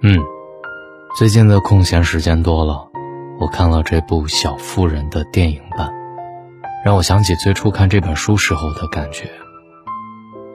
[0.00, 0.16] 嗯，
[1.16, 2.88] 最近的空闲时间多了，
[3.40, 5.92] 我看了这部《小妇人》的电影版，
[6.84, 9.28] 让我想起最初看这本书时候的感觉。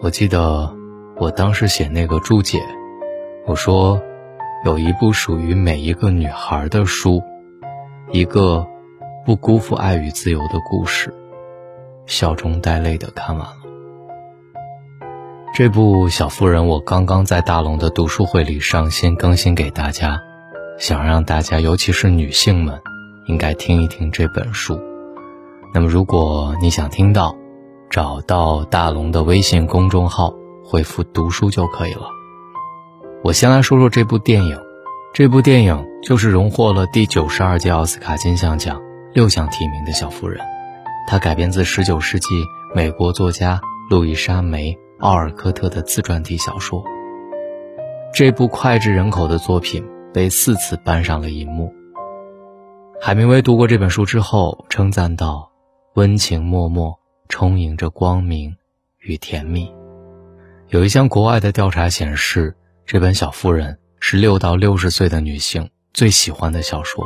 [0.02, 0.73] 我记得
[1.18, 2.61] 我当时写那个注解，
[3.45, 4.02] 我说
[4.64, 7.21] 有一部属于每一个女孩的书，
[8.14, 8.66] 一个
[9.25, 11.14] 不辜负爱与自由的故事，
[12.05, 13.62] 笑中带泪的看完了。
[15.55, 20.20] 这部《小妇人》，我刚刚在大龙的读书会里上线更新给大家，
[20.80, 22.81] 想让大家，尤其是女性们，
[23.27, 24.81] 应该听一听这本书。
[25.71, 27.35] 那么，如果你想听到，
[27.91, 30.34] 找到大龙的微信公众号，
[30.66, 32.08] 回复“读书”就可以了。
[33.23, 34.59] 我先来说说这部电影，
[35.13, 38.81] 这部电影就是荣获了第九十二届奥斯卡金像奖
[39.13, 40.41] 六项提名的《小妇人》，
[41.08, 43.61] 它改编自十九世纪美国作家
[43.91, 44.75] 路易莎梅。
[45.03, 46.81] 奥尔科特的自传体小说。
[48.13, 51.73] 这部脍炙人口的作品被四次搬上了银幕。
[53.02, 55.52] 海明威读过这本书之后，称赞道
[55.95, 56.97] ：“温情脉脉，
[57.28, 58.55] 充盈着光明
[59.00, 59.69] 与甜蜜。”
[60.72, 67.03] 有一项国外的调查显示，这本《小妇人》是六到六十岁的女性最喜欢的小说。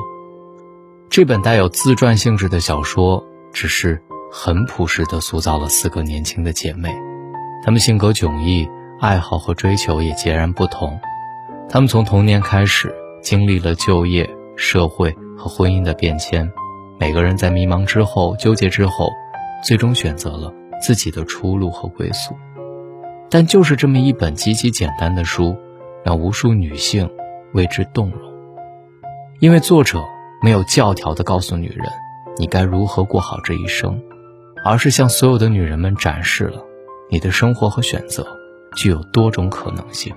[1.09, 3.99] 这本带有自传性质的小说，只是
[4.31, 6.95] 很朴实地塑造了四个年轻的姐妹。
[7.63, 8.69] 他们性格迥异，
[8.99, 10.99] 爱好和追求也截然不同。
[11.69, 16.49] 他们从童年开始经历了就业、社会和婚姻的变迁，
[16.97, 19.09] 每个人在迷茫之后、纠结之后，
[19.63, 22.35] 最终选择了自己的出路和归宿。
[23.29, 25.57] 但就是这么一本极其简单的书，
[26.05, 27.09] 让无数女性
[27.53, 28.21] 为之动容。
[29.39, 30.01] 因为作者
[30.41, 31.85] 没有教条地告诉女人
[32.37, 34.01] 你该如何过好这一生，
[34.63, 36.63] 而是向所有的女人们展示了。
[37.09, 38.27] 你的生活和选择
[38.75, 40.13] 具有多种可能性。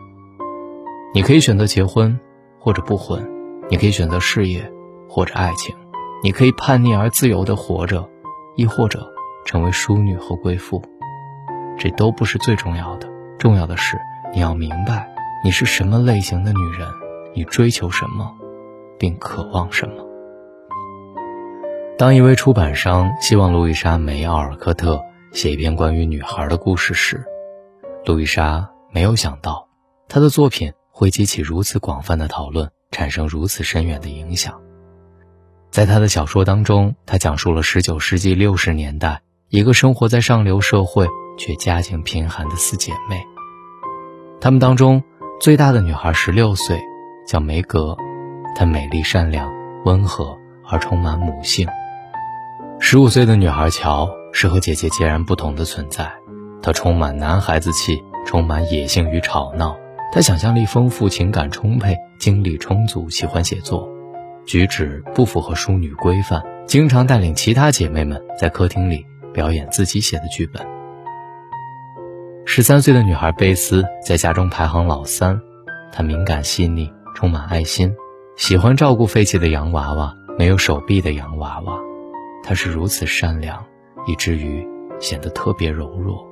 [1.14, 2.18] 你可以选择结婚，
[2.58, 3.20] 或者不婚；
[3.68, 4.72] 你可以选择事业，
[5.08, 5.74] 或者爱情；
[6.22, 8.08] 你可以叛逆而自由地活着，
[8.56, 9.08] 亦或者
[9.44, 10.82] 成为淑女和贵妇。
[11.78, 13.08] 这都不是最重要的，
[13.38, 13.96] 重要的是
[14.34, 15.08] 你要明白
[15.44, 16.88] 你是什么类型的女人，
[17.34, 18.36] 你追求什么，
[18.98, 19.94] 并渴望什么。
[21.96, 25.00] 当一位出版商希望路易莎·梅·奥尔科特。
[25.32, 27.24] 写一篇关于女孩的故事时，
[28.04, 29.68] 路易莎没有想到，
[30.08, 34.60] 她的作品会激起如此广泛的讨论，产生如此深远的影响。
[35.70, 41.06] 在她的小说当中，她讲述了19世纪60年代一个生活在上流社会
[41.38, 43.24] 却家境贫寒的四姐妹。
[44.40, 45.00] 她们当中
[45.40, 46.80] 最大的女孩16岁，
[47.28, 47.96] 叫梅格，
[48.56, 49.48] 她美丽、善良、
[49.84, 50.36] 温和
[50.66, 51.68] 而充满母性。
[52.80, 54.10] 15岁的女孩乔。
[54.32, 56.10] 是和姐姐截然不同的存在，
[56.62, 59.76] 她充满男孩子气，充满野性与吵闹。
[60.12, 63.88] 她想象力丰富，情感充沛，精力充足，喜欢写作，
[64.44, 70.66] 举止不符合淑女规范，经常带领其他姐妹们在客厅里表演自己写的剧本。
[72.44, 75.40] 十三岁的女孩贝斯在家中排行老三，
[75.92, 77.94] 她敏感细腻，充满爱心，
[78.36, 81.78] 喜欢照顾废弃的洋娃娃，没有手臂的洋娃娃。
[82.42, 83.64] 她是如此善良。
[84.10, 84.66] 以至于
[84.98, 86.26] 显得特别柔弱，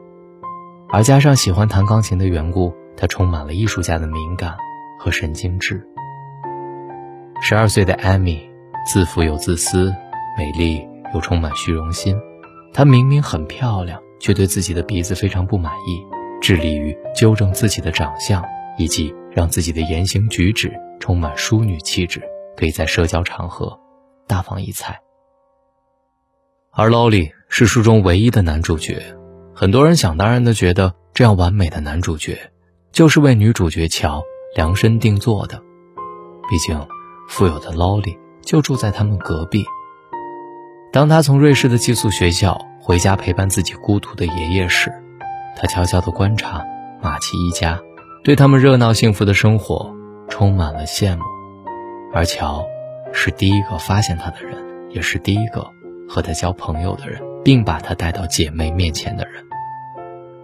[0.89, 4.57] 而加上喜欢弹钢琴的缘故，他充满了艺术家的敏感
[4.99, 5.87] 和神经质。
[7.41, 8.51] 十二岁的艾米
[8.85, 9.95] 自负又自私，
[10.37, 10.85] 美丽
[11.15, 12.19] 又充满虚荣心。
[12.73, 16.05] 她明明很漂亮，却对自己的鼻子非常不满意，
[16.41, 18.45] 致力于纠正自己的长相，
[18.77, 22.21] 以及让自己的言行举止充满淑女气质，
[22.57, 23.79] 可以在社交场合
[24.27, 25.01] 大放异彩。
[26.73, 29.03] 而劳里是书中唯一的男主角，
[29.55, 32.39] 很多人想当然的觉得，这样完美的男主角，
[32.93, 34.23] 就是为女主角乔
[34.55, 35.61] 量身定做的。
[36.49, 36.79] 毕竟，
[37.29, 39.65] 富有的劳里就住在他们隔壁。
[40.93, 44.93] 当他从瑞士的寄宿学校回家陪伴自己孤独的爷爷时，
[45.57, 46.65] 他悄悄地观察
[47.03, 47.81] 马奇一家，
[48.23, 49.95] 对他们热闹幸福的生活
[50.29, 51.25] 充满了羡慕。
[52.13, 52.65] 而乔，
[53.13, 54.57] 是第一个发现他的人，
[54.91, 55.67] 也是第一个。
[56.11, 59.43] 和他交朋友的人，并把她带到姐妹面前的人，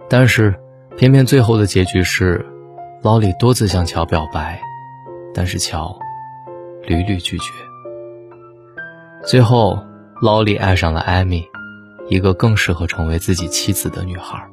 [0.09, 0.53] 但是
[0.97, 2.45] 偏偏最后的结局是，
[3.03, 4.59] 劳里多次向乔表白，
[5.33, 5.97] 但是乔
[6.83, 7.51] 屡屡拒绝。
[9.23, 9.77] 最后，
[10.21, 11.43] 劳里爱上了艾米，
[12.07, 14.43] 一个更适合成为自己妻子的女孩。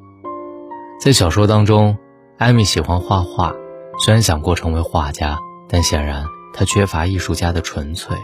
[1.01, 1.97] 在小说当中，
[2.39, 3.55] 艾米喜欢画画，
[3.99, 5.39] 虽然想过成为画家，
[5.69, 6.25] 但显然
[6.55, 8.17] 她缺乏艺术家的纯粹，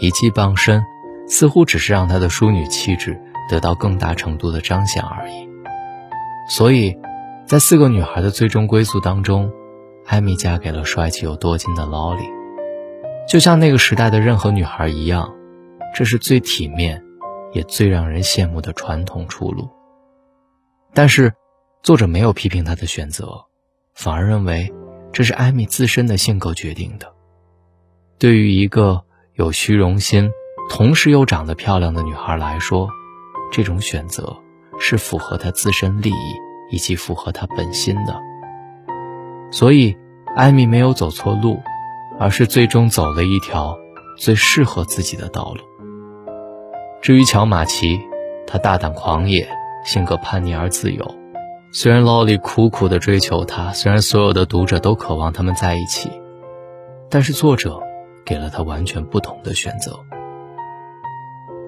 [0.00, 0.82] 一技傍身。
[1.28, 5.48] 似乎只是让她的淑女气质得到更大程度的彰显而已。
[6.48, 6.96] 所以，
[7.46, 9.52] 在四个女孩的最终归宿当中，
[10.06, 12.22] 艾米嫁给了帅气又多金的劳里。
[13.28, 15.32] 就像那个时代的任何女孩一样，
[15.94, 17.02] 这是最体面，
[17.52, 19.68] 也最让人羡慕的传统出路。
[20.92, 21.32] 但是，
[21.82, 23.44] 作者没有批评她的选择，
[23.94, 24.72] 反而认为
[25.12, 27.12] 这是艾米自身的性格决定的。
[28.18, 29.04] 对于一个
[29.34, 30.30] 有虚荣心，
[30.68, 32.90] 同时又长得漂亮的女孩来说，
[33.52, 34.36] 这种选择
[34.80, 36.34] 是符合他自身利益
[36.72, 38.18] 以及符合他本心的。
[39.52, 39.96] 所以，
[40.34, 41.60] 艾米没有走错路，
[42.18, 43.76] 而是最终走了一条
[44.18, 45.60] 最适合自己的道路。
[47.00, 48.00] 至于乔马奇，
[48.46, 49.46] 他大胆狂野，
[49.84, 51.14] 性格叛逆而自由。
[51.72, 56.10] 虽然劳里苦苦的追求他，虽然所有的读者都渴望他们在一起，
[57.08, 57.80] 但是作者。
[58.24, 59.98] 给了他完全不同的选择。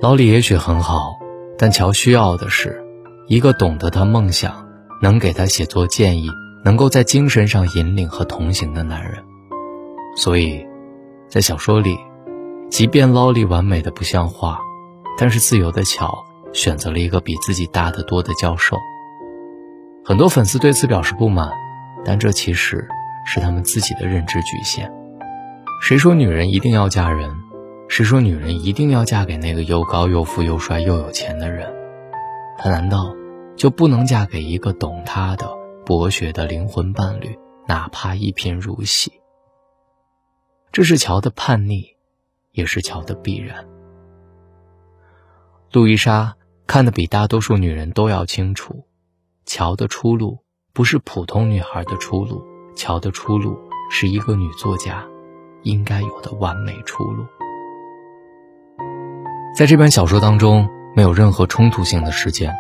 [0.01, 1.19] 老李也许很好，
[1.59, 2.85] 但乔需要的是
[3.29, 4.67] 一个懂得他梦想、
[5.01, 6.29] 能给他写作建议、
[6.65, 9.23] 能够在精神上引领和同行的男人。
[10.17, 10.67] 所以，
[11.29, 11.97] 在小说里，
[12.71, 14.59] 即便劳力完美的不像话，
[15.19, 18.77] 但是自由的乔选择了一个比自己大得多的教授。
[20.05, 21.51] 很多粉丝对此表示不满，
[22.05, 22.87] 但这其实
[23.27, 24.93] 是他们自己的认知局限。
[25.81, 27.31] 谁说女人一定要嫁人？
[27.87, 31.73] 是说女人一定要嫁给那个又高又富又帅又有钱的人？
[32.59, 33.15] 她难道
[33.57, 35.49] 就不能嫁给一个懂她的
[35.85, 37.39] 博学的灵魂伴侣，
[37.69, 39.13] 哪怕一贫如洗？
[40.73, 41.95] 这是乔的叛逆，
[42.53, 43.65] 也是乔的必然。
[45.71, 46.35] 路易莎
[46.67, 48.87] 看得比大多数女人都要清楚，
[49.45, 50.39] 乔的出路
[50.73, 52.43] 不是普通女孩的出路，
[52.75, 53.57] 乔的出路
[53.91, 55.07] 是一个女作家。
[55.63, 57.25] 应该有的完美出路。
[59.57, 62.53] 在这本小说当中，没有任何冲突性的事件，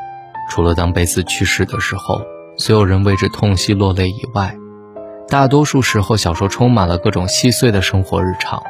[0.48, 2.22] 除了当贝斯去世的时候，
[2.56, 4.56] 所有人为之痛惜落泪以外，
[5.28, 8.62] 大多数时候，小说充满了各种细碎的生活日常。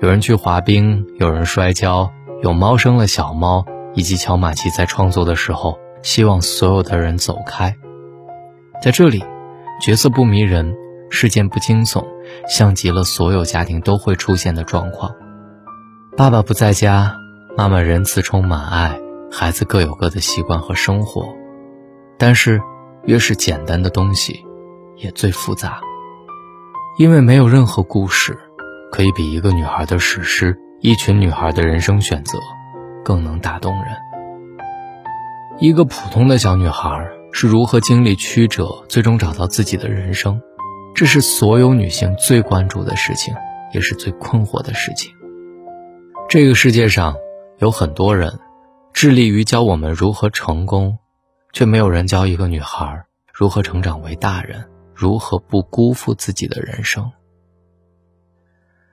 [0.00, 3.64] 有人去滑冰，有人摔跤，有猫生了小猫，
[3.94, 7.74] 以及乔马奇在创作的时候希望所有的人走开。
[8.80, 9.24] 在这里，
[9.80, 10.76] 角色不迷人。
[11.10, 12.04] 事件不惊悚，
[12.48, 15.14] 像极了所有家庭都会出现的状况。
[16.16, 17.14] 爸爸不在家，
[17.56, 18.98] 妈妈仁慈充满爱，
[19.30, 21.36] 孩子各有各的习惯和生活。
[22.18, 22.60] 但是，
[23.04, 24.44] 越是简单的东西，
[24.96, 25.80] 也最复杂。
[26.98, 28.36] 因为没有任何故事，
[28.90, 32.40] 可以比一个女孩的史诗，一群女孩的人生选择，
[33.04, 33.84] 更能打动人。
[35.60, 40.40] 一个普通的小女孩是如何经历曲折，最终找到自己的人生。
[40.92, 43.32] 这是所有女性最关注的事情，
[43.72, 45.12] 也是最困惑的事情。
[46.28, 47.14] 这个世界上
[47.58, 48.40] 有很多人
[48.92, 50.98] 致力于教我们如何成功，
[51.52, 57.10] 却没有人教一个女孩如何成长为大人，如何不辜负自己的人生。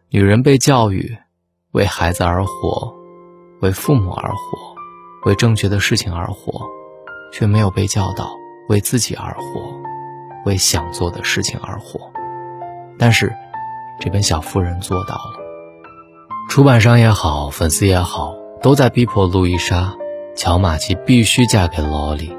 [0.10, 1.18] 女人被教育
[1.72, 2.94] 为孩子而活，
[3.62, 4.40] 为父母而活，
[5.26, 6.68] 为正确的事情而活，
[7.32, 8.32] 却没有被教导
[8.70, 9.82] 为自己而活。
[10.44, 12.12] 为想做的事情而活，
[12.98, 13.32] 但是
[14.00, 15.40] 这本小妇人做到了。
[16.50, 19.76] 出版商也好，粉丝也好，都在逼迫路易莎·
[20.36, 22.32] 乔马奇必须嫁给劳里，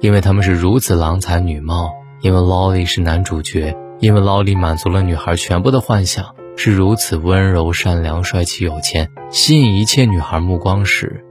[0.00, 11.24] 因为他们是如此郎才女貌，因为劳里是男主角，因为劳里满足了女孩全部的幻想，是如此温柔、善良、帅气、有钱，吸引一切女孩目光时，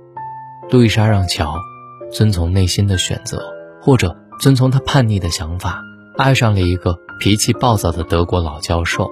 [0.70, 1.58] 路易莎让乔
[2.10, 5.82] 遵从内心的选择，或者遵从他叛逆的想法。
[6.16, 9.12] 爱上了一个脾气暴躁的德国老教授，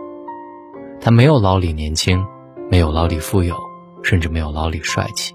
[1.02, 2.26] 他没有老李年轻，
[2.72, 3.56] 没有老李富有，
[4.06, 5.34] 甚至没有老李帅气，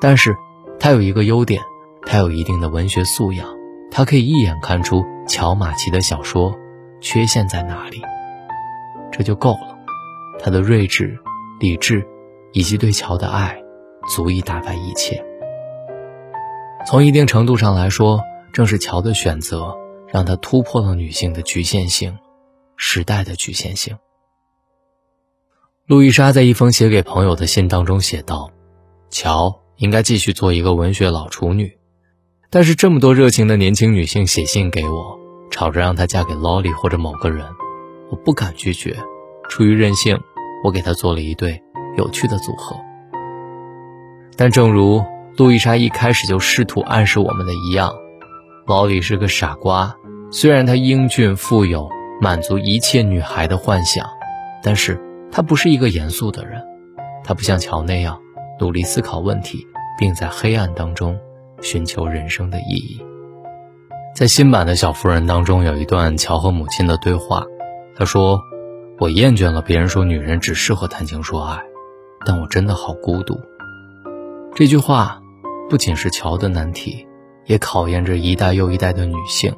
[0.00, 0.36] 但是
[0.78, 1.62] 他有一个优点，
[2.06, 3.48] 他有一定的文学素养，
[3.90, 6.54] 他可以一眼看出乔马奇的小说
[7.00, 8.02] 缺陷在哪里，
[9.10, 9.76] 这就够了。
[10.38, 11.18] 他的睿智、
[11.58, 12.06] 理智，
[12.52, 13.58] 以及对乔的爱，
[14.14, 15.24] 足以打败一切。
[16.86, 18.20] 从一定程度上来说，
[18.52, 19.74] 正是乔的选择。
[20.08, 22.16] 让他突破了女性的局限性，
[22.76, 23.98] 时代的局限性。
[25.86, 28.50] 路易莎在一封写给朋友的信当中写道
[29.08, 31.78] ：“乔应该继续做一个文学老处女，
[32.50, 35.16] 但是这么多热情的年轻女性写信给我，
[35.48, 37.46] 吵着让她嫁给劳里或者某个人，
[38.10, 38.96] 我不敢拒绝。
[39.48, 40.18] 出于任性，
[40.64, 41.62] 我给她做了一对
[41.96, 42.74] 有趣的组合。
[44.36, 45.04] 但正如
[45.36, 47.94] 路易莎一开始就试图暗示我们的一样。”
[48.66, 49.94] 老李是个傻瓜，
[50.32, 51.88] 虽然他英俊富有，
[52.20, 54.04] 满足一切女孩的幻想，
[54.64, 55.00] 但是
[55.30, 56.62] 他不是一个严肃的人。
[57.24, 58.20] 他不像乔那样
[58.60, 59.66] 努力思考问题，
[59.98, 61.18] 并在黑暗当中
[61.60, 63.04] 寻求人生的意义。
[64.14, 67.44] 在新版的小妇人当中，有一段乔和母亲的对话，
[67.96, 68.40] 他说
[68.98, 71.60] ：“我厌倦了别人说女人只适合谈情说爱，
[72.24, 73.38] 但我真的好孤独。”
[74.54, 75.20] 这句话
[75.68, 77.06] 不仅是乔的难题，
[77.44, 79.54] 也考验着一代又一代的女性，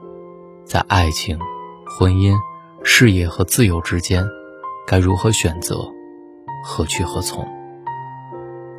[0.64, 1.38] 在爱情、
[1.86, 2.34] 婚姻、
[2.82, 4.26] 事业和自由之间，
[4.90, 5.92] 该如何选择，
[6.64, 7.46] 何去何从？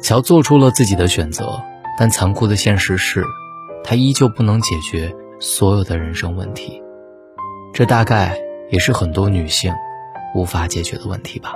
[0.01, 1.61] 乔做出了自己的选择，
[1.99, 3.23] 但残酷的现实是，
[3.83, 6.81] 他依旧不能解决所有的人生问题。
[7.75, 8.39] 这大概
[8.71, 9.71] 也是很多女性
[10.33, 11.53] 无法解决的问题吧。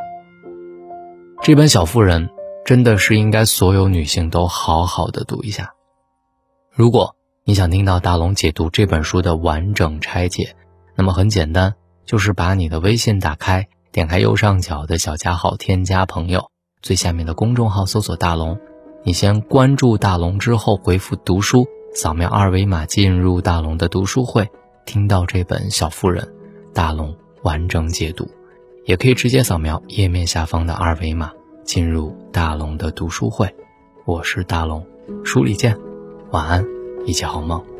[1.41, 2.27] 这本《小妇人》
[2.63, 5.73] 真的是应该所有女性都好好的读一下。
[6.69, 10.55] 如果你想听到大龙解读这本书的完整拆解，
[10.95, 11.73] 那么很简单，
[12.05, 16.49] 就是把你的微信打开，点开右上角的小加号，添加朋友。
[16.81, 18.59] 最下面的公众号搜索“大龙”，
[19.05, 24.49] 你先关注大龙之后回复“读书”，扫描二维码进入大龙的读书会，
[24.83, 26.25] 听到这本《小妇人》，
[26.73, 28.27] 大龙完整解读，
[28.85, 31.31] 也可以直接扫描页面下方的二维码
[31.63, 33.55] 进入大龙的读书会。
[34.05, 34.83] 我是大龙，
[35.23, 35.77] 书里见，
[36.31, 36.65] 晚安，
[37.05, 37.72] 一起好梦。